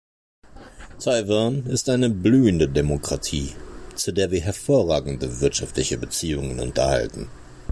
[0.97, 3.53] Taiwan ist eine blühende Demokratie,
[3.93, 7.29] zu der wir hervorragende wirtschaftliche Beziehungen unterhalten.